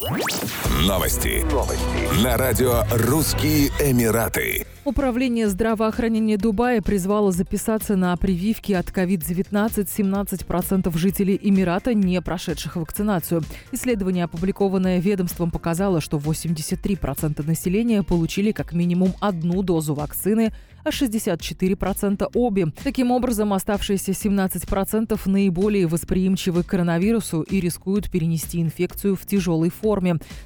Новости. 0.00 1.44
Новости. 1.52 2.24
На 2.24 2.38
радио 2.38 2.84
«Русские 2.90 3.68
Эмираты». 3.78 4.64
Управление 4.86 5.46
здравоохранения 5.46 6.38
Дубая 6.38 6.80
призвало 6.80 7.32
записаться 7.32 7.96
на 7.96 8.16
прививки 8.16 8.72
от 8.72 8.86
COVID-19 8.86 9.86
17% 9.86 10.96
жителей 10.96 11.38
Эмирата, 11.42 11.92
не 11.92 12.18
прошедших 12.22 12.76
вакцинацию. 12.76 13.42
Исследование, 13.72 14.24
опубликованное 14.24 15.00
ведомством, 15.00 15.50
показало, 15.50 16.00
что 16.00 16.16
83% 16.16 17.46
населения 17.46 18.02
получили 18.02 18.52
как 18.52 18.72
минимум 18.72 19.12
одну 19.20 19.62
дозу 19.62 19.92
вакцины, 19.92 20.50
а 20.82 20.88
64% 20.88 22.30
обе. 22.32 22.68
Таким 22.82 23.10
образом, 23.10 23.52
оставшиеся 23.52 24.12
17% 24.12 25.20
наиболее 25.26 25.86
восприимчивы 25.86 26.62
к 26.62 26.68
коронавирусу 26.68 27.42
и 27.42 27.60
рискуют 27.60 28.10
перенести 28.10 28.62
инфекцию 28.62 29.14
в 29.14 29.26
тяжелой 29.26 29.68
форме. 29.68 29.89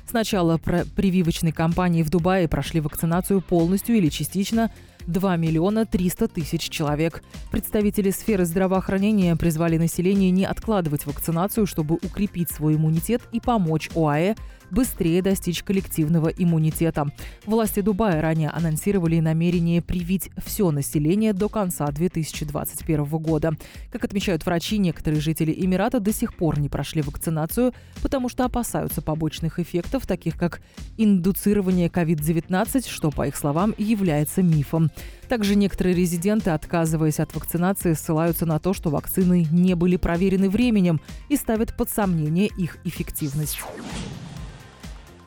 С 0.08 0.12
начала 0.12 0.58
прививочной 0.58 1.52
кампании 1.52 2.02
в 2.02 2.10
Дубае 2.10 2.48
прошли 2.48 2.80
вакцинацию 2.80 3.40
полностью 3.40 3.96
или 3.96 4.08
частично 4.08 4.70
2 5.06 5.36
миллиона 5.36 5.86
300 5.86 6.28
тысяч 6.28 6.68
человек. 6.68 7.22
Представители 7.50 8.10
сферы 8.10 8.44
здравоохранения 8.44 9.36
призвали 9.36 9.76
население 9.76 10.30
не 10.30 10.44
откладывать 10.44 11.06
вакцинацию, 11.06 11.66
чтобы 11.66 11.96
укрепить 11.96 12.50
свой 12.50 12.76
иммунитет 12.76 13.22
и 13.32 13.40
помочь 13.40 13.90
ОАЭ 13.94 14.34
быстрее 14.70 15.22
достичь 15.22 15.62
коллективного 15.62 16.28
иммунитета. 16.28 17.06
Власти 17.46 17.80
Дубая 17.80 18.20
ранее 18.20 18.50
анонсировали 18.50 19.20
намерение 19.20 19.80
привить 19.80 20.30
все 20.44 20.70
население 20.70 21.32
до 21.32 21.48
конца 21.48 21.86
2021 21.86 23.04
года. 23.04 23.52
Как 23.90 24.04
отмечают 24.04 24.44
врачи, 24.44 24.78
некоторые 24.78 25.20
жители 25.20 25.54
Эмирата 25.56 26.00
до 26.00 26.12
сих 26.12 26.34
пор 26.34 26.58
не 26.58 26.68
прошли 26.68 27.02
вакцинацию, 27.02 27.72
потому 28.02 28.28
что 28.28 28.44
опасаются 28.44 29.00
побочных 29.00 29.58
эффектов, 29.58 30.06
таких 30.06 30.36
как 30.36 30.60
индуцирование 30.96 31.88
COVID-19, 31.88 32.88
что, 32.88 33.10
по 33.10 33.26
их 33.26 33.36
словам, 33.36 33.74
является 33.78 34.42
мифом. 34.42 34.90
Также 35.28 35.56
некоторые 35.56 35.94
резиденты, 35.94 36.50
отказываясь 36.50 37.20
от 37.20 37.34
вакцинации, 37.34 37.94
ссылаются 37.94 38.46
на 38.46 38.58
то, 38.58 38.74
что 38.74 38.90
вакцины 38.90 39.46
не 39.50 39.74
были 39.74 39.96
проверены 39.96 40.50
временем 40.50 41.00
и 41.28 41.36
ставят 41.36 41.76
под 41.76 41.90
сомнение 41.90 42.46
их 42.46 42.78
эффективность. 42.84 43.58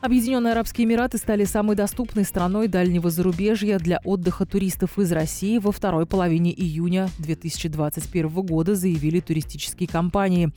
Объединенные 0.00 0.52
Арабские 0.52 0.86
Эмираты 0.86 1.18
стали 1.18 1.44
самой 1.44 1.74
доступной 1.74 2.24
страной 2.24 2.68
дальнего 2.68 3.10
зарубежья 3.10 3.80
для 3.80 4.00
отдыха 4.04 4.46
туристов 4.46 4.96
из 4.96 5.10
России 5.10 5.58
во 5.58 5.72
второй 5.72 6.06
половине 6.06 6.52
июня 6.52 7.08
2021 7.18 8.28
года, 8.28 8.76
заявили 8.76 9.18
туристические 9.18 9.88
компании. 9.88 10.52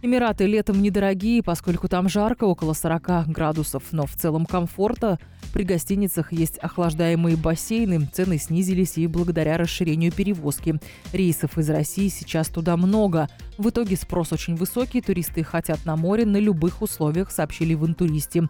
Эмираты 0.00 0.46
летом 0.46 0.80
недорогие, 0.80 1.42
поскольку 1.42 1.88
там 1.88 2.08
жарко, 2.08 2.44
около 2.44 2.72
40 2.72 3.28
градусов, 3.28 3.82
но 3.92 4.06
в 4.06 4.14
целом 4.14 4.46
комфорта. 4.46 5.18
При 5.52 5.64
гостиницах 5.64 6.32
есть 6.32 6.58
охлаждаемые 6.58 7.36
бассейны, 7.36 8.08
цены 8.12 8.38
снизились 8.38 8.96
и 8.96 9.06
благодаря 9.06 9.58
расширению 9.58 10.12
перевозки. 10.12 10.76
Рейсов 11.12 11.58
из 11.58 11.68
России 11.68 12.08
сейчас 12.08 12.48
туда 12.48 12.76
много. 12.76 13.28
В 13.58 13.68
итоге 13.68 13.96
спрос 13.96 14.32
очень 14.32 14.54
высокий, 14.54 15.00
туристы 15.00 15.42
хотят 15.42 15.84
на 15.84 15.96
море 15.96 16.24
на 16.24 16.38
любых 16.38 16.82
условиях, 16.82 17.30
сообщили 17.30 17.74
в 17.74 17.86
Интуристе. 17.86 18.48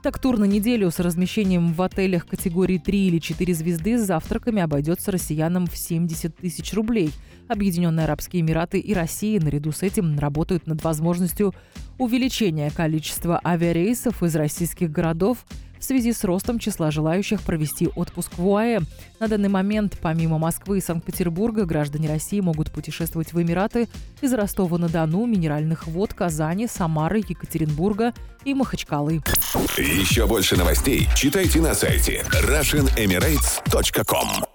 Так, 0.00 0.20
тур 0.20 0.38
на 0.38 0.44
неделю 0.44 0.92
с 0.92 1.00
размещением 1.00 1.72
в 1.72 1.82
отелях 1.82 2.24
категории 2.24 2.78
3 2.78 3.08
или 3.08 3.18
4 3.18 3.52
звезды 3.52 3.98
с 3.98 4.06
завтраками 4.06 4.62
обойдется 4.62 5.10
россиянам 5.10 5.66
в 5.66 5.76
70 5.76 6.36
тысяч 6.36 6.72
рублей. 6.72 7.10
Объединенные 7.48 8.04
Арабские 8.04 8.42
Эмираты 8.42 8.78
и 8.78 8.94
Россия 8.94 9.40
наряду 9.40 9.72
с 9.72 9.82
этим 9.82 10.16
работают 10.20 10.68
над 10.68 10.84
возможностью 10.84 11.52
увеличения 11.98 12.70
количества 12.70 13.40
авиарейсов 13.44 14.22
из 14.22 14.36
российских 14.36 14.92
городов 14.92 15.44
в 15.78 15.84
связи 15.84 16.12
с 16.12 16.24
ростом 16.24 16.58
числа 16.58 16.90
желающих 16.90 17.42
провести 17.42 17.88
отпуск 17.94 18.38
в 18.38 18.46
УАЭ. 18.46 18.80
На 19.20 19.28
данный 19.28 19.48
момент, 19.48 19.98
помимо 20.00 20.38
Москвы 20.38 20.78
и 20.78 20.80
Санкт-Петербурга, 20.80 21.64
граждане 21.64 22.08
России 22.08 22.40
могут 22.40 22.70
путешествовать 22.70 23.32
в 23.32 23.40
Эмираты 23.40 23.88
из 24.20 24.32
Ростова-на-Дону, 24.32 25.26
Минеральных 25.26 25.86
вод, 25.86 26.14
Казани, 26.14 26.66
Самары, 26.66 27.18
Екатеринбурга 27.18 28.14
и 28.44 28.54
Махачкалы. 28.54 29.22
Еще 29.76 30.26
больше 30.26 30.56
новостей 30.56 31.08
читайте 31.14 31.60
на 31.60 31.74
сайте 31.74 32.24
RussianEmirates.com 32.30 34.47